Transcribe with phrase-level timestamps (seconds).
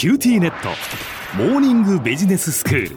[0.00, 0.70] QTnet。
[1.36, 2.96] モーニングビジネススクール。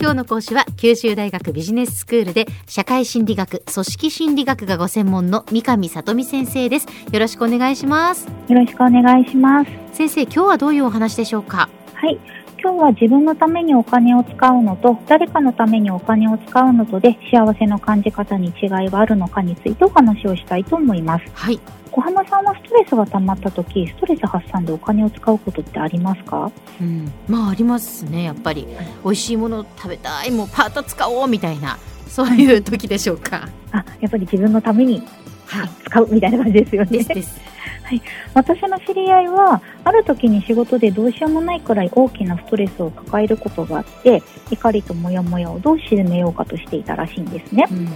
[0.00, 6.88] 今日の講師は九州大学ビジネススクールで社会心理学組織心理学がご専門の三上聡美先生です。
[7.12, 8.26] よろしくお願いします。
[8.48, 9.70] よろしくお願いします。
[9.92, 11.68] 先生今日はどういうお話でしょうか？
[11.94, 12.18] はい
[12.62, 21.24] 今日は自分のためにお金を使うのと誰かのためにお金を使うのとで幸せの感じ方に違いがあるのかについてお話をしたいと思います。
[21.34, 21.58] はい。
[21.90, 26.52] 小浜さんはストレスが溜まった時ストレス発散でお金を使うことってありますか？
[26.80, 27.12] うん。
[27.26, 28.68] まあありますねやっぱり。
[29.04, 33.48] 美味しいもの食べたいもうパート使おうみたいなそういう時でしょうか。
[33.72, 35.02] あやっぱり自分のために
[35.46, 35.68] はい。
[35.84, 36.90] 使うみたいな感じですよね。
[36.98, 37.40] ですです
[38.34, 47.66] 私の知り合いはある時に仕事でどうしようもないくらい大きなストレスを抱えることがあって怒りとモヤモヤをどう鎮めようかとしていたらしいんですね。
[47.70, 47.86] うん。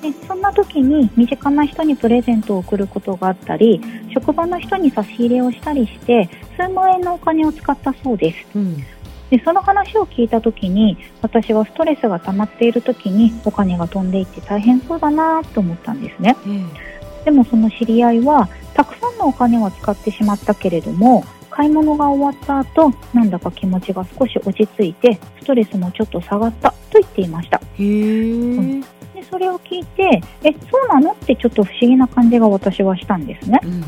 [0.00, 3.80] でそんな時に身近な人にプレゼントを贈ることがあったり
[4.14, 8.46] 職場の人に差し入れをしたりして数万円のお金を使ったそうです。
[8.54, 8.84] うん。
[9.30, 16.36] でその話を聞いた時に私はストレスが溜まっている時にお金が飛んでいって大変そうだなと思ったんですね。
[16.46, 27.60] えでもその知り合いはたくさんのお金は使ってしまったけれども買い物が終わった後なんだか気持ちが少し落ち着いてストレスもちょっと下がったと言っていました。
[27.78, 28.80] えへえ
[29.14, 33.58] でそれを聞いてえそうなのってちょっと不思議な感じが私はしたんですね。
[33.64, 33.82] うん。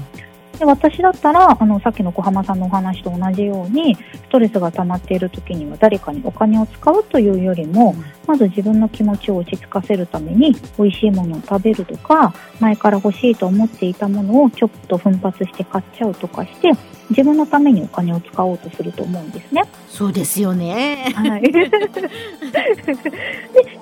[0.59, 4.01] で私だったらあのさっきの小浜さんのお話と同じようにス
[4.31, 7.95] トレスが溜まっている時には誰かにお金を使うというよりも
[8.31, 16.71] まず自分の気持ちを落ち着かせるために美味しいものを食べるとか前から欲しいと思っていたものをちょっと奮発して買っちゃうとかして
[17.11, 19.65] 自分のためにお金を使おうとすると思うんですね。
[19.89, 21.69] そうですよねはい、 で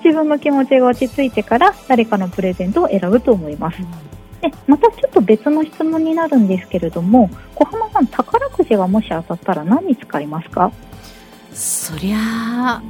[0.03, 3.77] 自分の気持ちが落ち着いてから誰かのプレゼントを選ぶと思います。
[4.41, 10.71] でまたちょっと別の質問になるんですけれども小浜さん宝くじがもし当たったら何に使いますか？
[11.53, 12.81] そりゃあ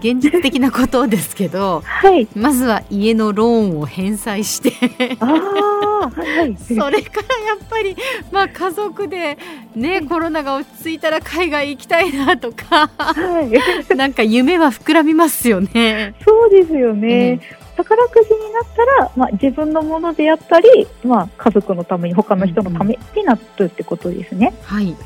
[0.00, 2.28] 現実的なことですけどはい。
[2.34, 5.16] まずは家のローンを返済して。
[5.20, 7.96] ああはいそれからやっぱり、
[8.30, 9.36] まあ、家族で、
[9.74, 13.50] ね、コロナが落ち着いたら海外行きたいなとかはい。
[13.96, 16.14] なんか夢は膨らみますよね。
[16.24, 17.40] そうですよね、
[17.76, 24.96] 宝くじになったら、まあ、自分のものであったり、まあ、家族のために他の人のためになるってことですね、はい、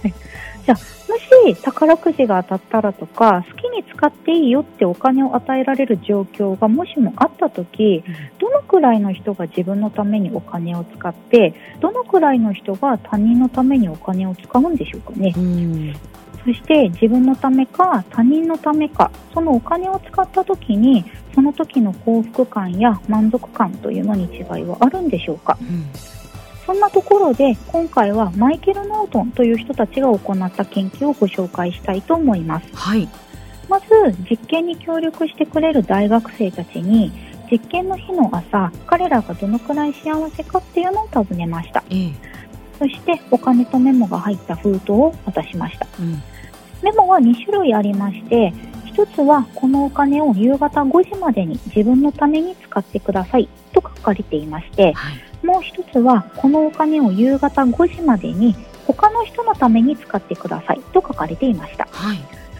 [1.12, 8.02] もし宝くじが当たったらとか好きに使っていいよってお金を与えられる状況がもしもあった時
[8.38, 15.34] どのくらいの人が自分のためにお金を使ってどのくらいの人が他人のためにお金を使うんでしょうかね。
[15.36, 15.94] うん。
[16.44, 25.58] そして自分のためか他人のためかそのお金を使った時にその時の幸福感や満足感というのに違いはあるんでしょうか。
[25.60, 26.21] うん
[26.66, 32.66] そんなところで今回はマイケル・ノートンという人たちが行った研究をご紹介したいと思います。
[32.74, 33.08] はい、
[33.68, 33.86] まず
[34.30, 37.12] 実験に協力してくれる大学生たちに
[37.50, 41.82] 実験の日の朝彼らがどのくらい幸せかっていうのを尋ねました。
[41.90, 42.12] ええ。
[42.78, 45.86] そしてお金とメモが入った封筒を渡しました。
[45.98, 46.22] うん。
[46.82, 48.52] メモは2種類ありまして
[48.96, 58.54] 1つはこのお金を夕方5時までに自分のために使ってくださいと書かれていましてはいもう1つはこのお金を夕方5時までに
[58.86, 61.86] 他の人のために使ってくださいと書かれていました。
[61.90, 62.18] はい。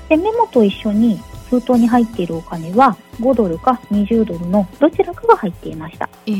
[0.08, 6.08] でメモと一緒に封筒に入っているお金は5ドルか20ドルのどちらかが入っていました。
[6.26, 6.34] ええ。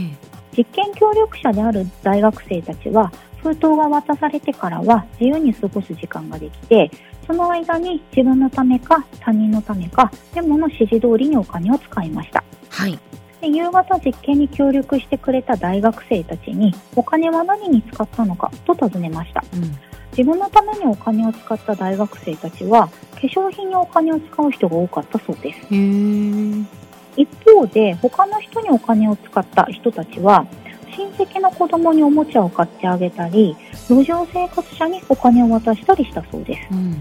[0.57, 6.91] 実験協力者である大学生たちは封筒が渡されてからは自由に過ごす時間ができて
[7.27, 12.45] その間に自分のためか他人のためかメモの指示通りにお金を使いました。
[12.69, 12.99] はい
[13.43, 19.45] で夕方実験に協力してくれた大学生たちにお金は何に使ったのかと尋ねました。
[19.53, 19.63] うん。
[20.17, 25.59] 自分のためにお金を使った大学生たちは化粧品にお金を使う人が多かったそうです。
[27.17, 30.47] 一方で他の人にお金を使った人たちは
[30.97, 33.57] 親戚の子供におもちゃを買ってあげたり
[33.89, 36.69] 路上生活者にお金を渡したりしたそうです。
[36.71, 36.97] うん。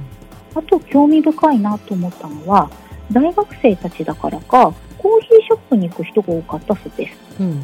[0.56, 2.72] あと興味深いなと思ったのは
[3.12, 7.18] 大学生たちだからかコーヒーショップに行く人が多かったそうです。
[7.40, 7.62] うん。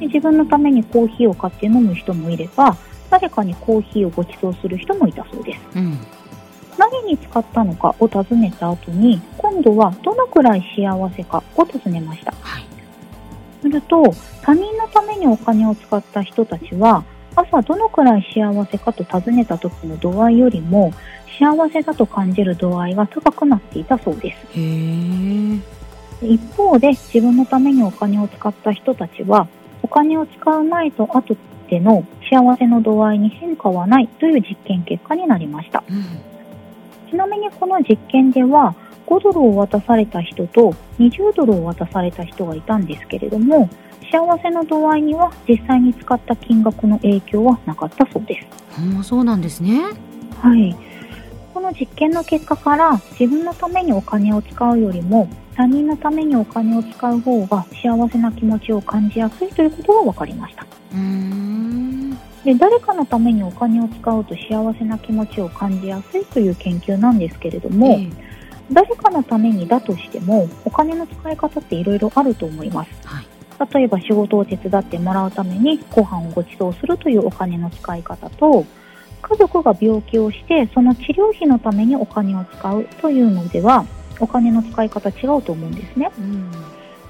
[0.00, 2.76] で自分のためにコーヒーを買って飲む人もいれば
[3.08, 5.60] 誰かにコーヒーをご馳走する人もいたそうです。
[5.76, 5.98] うん。
[6.76, 12.32] 何に使ったのかを尋ねた後に今度はどのくらい幸せかを尋ねました。
[12.40, 12.64] はい。
[13.60, 14.02] すると
[14.42, 17.04] 他人のためにお金を使った人たちは
[17.36, 20.92] 朝どのくらい幸せかと尋ねた時の度合いよりも
[21.38, 24.58] 幸せだと感じる度合いが高くなっていたそうです
[26.22, 29.48] 一方で自分のためにお金を使った人たちは
[29.82, 31.36] お金を使う前と後
[31.68, 36.04] での幸せの度合いに変化はないという実験結果になりましたうん
[37.10, 38.74] ちなみにこの実験では
[39.06, 43.68] 5ドルを渡された人と20ドルを渡された人がいたんですけれども
[44.10, 48.80] 幸せの度合いには実際に使った金額の影響はなかったそうです。
[48.80, 49.80] うんそうなんですね
[50.40, 50.76] はい。
[51.52, 60.66] この実験の結果から自分のためにお金を使うよりも他人のためにお金を使う方が幸せな気持ちを感じやすいということが分かりました。
[62.44, 68.10] で誰かのためにお金を使うと幸せな気持ちを感じやすいという研究なんですけれども、ええ。
[68.72, 72.90] 誰かのためにだとしてもお金の使い方っていろいろあると思います。
[73.04, 73.26] はい。
[73.74, 78.64] 例えば仕事を手伝ってもらうためにご飯をご馳走するというお金の使い方と
[79.20, 83.86] 家族が病気をしてその治療費のためにお金を使うというのでは
[84.20, 86.10] お金の使い方違うと思うんですね。
[86.18, 86.50] うん。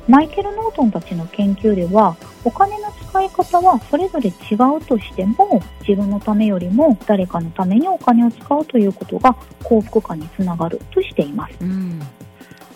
[0.08, 11.56] マイケル・ノートンたちの研究ではお金の使い方はそれぞれ違うとしても自分のためよりも誰かのためにお金を使うということが幸福感につながるとしています。
[11.60, 12.00] うん。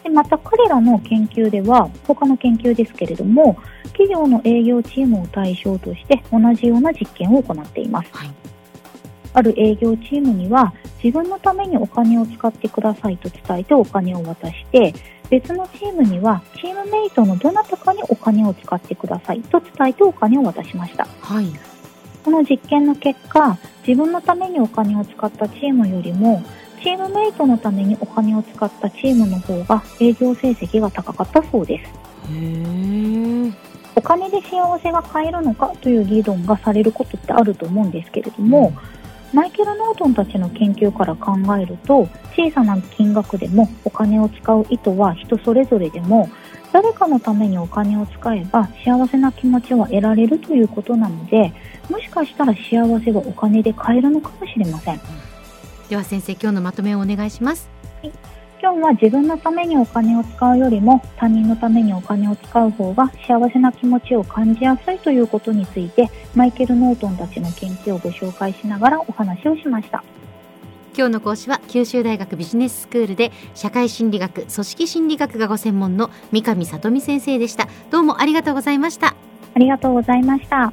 [0.04, 3.56] でまた彼らの研究では他の研究ですけれども
[3.86, 8.10] 企業の営業チームを対象として同じような実験を行っています。
[8.12, 8.55] はい
[9.36, 10.72] ある営業チームには
[11.04, 14.94] 自分のためにお金を使ってくださいと伝えてお金を渡して
[15.28, 21.06] 別のチームにはチームメイトのどなたかにお金を使ってくださいと伝えてお金を渡しました。
[21.20, 21.46] はい。
[22.24, 26.42] この実験の結果自分のためにお金を使ったチームよりも
[26.82, 31.92] チームメイトのためにお金を使ったチームの方が営業成績が高かったそうです。
[33.94, 38.72] お金で幸せが買えるのかという議論がされることってあると思うんですけれども、
[39.36, 46.30] マイケル・ノートンたちの研究から考えると小さな金額でもお金を使う意図は人それぞれでも
[46.72, 51.52] 誰かのためにお金を使えば幸せな気持ちは得られるということなので
[51.90, 52.60] もしかしたら幸
[53.04, 55.00] せはお金で買えるのかもしれません。
[55.90, 57.68] では先生今日のまとめをお願いします
[58.66, 70.02] 今日は自分のためにお金を使うよりも他人のためにお金を使う方が幸せな気持ちを感じやすいということについてマイケル・ノートンたちの研究をご紹介しながらお話をしました。
[70.98, 77.68] 今日の講師は九州大学ビジネススクールで社会心理学組織心理学がご専門の三上里美先生でした。
[77.92, 79.14] どうもありがとうございました。
[79.54, 80.72] ありがとうございました